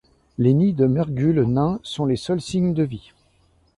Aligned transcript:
Les 0.39 0.55
nids 0.55 0.73
de 0.73 0.87
Mergule 0.87 1.43
nain 1.43 1.79
sont 1.83 2.07
les 2.07 2.15
seuls 2.15 2.41
signes 2.41 2.73
de 2.73 2.81
vie. 2.81 3.11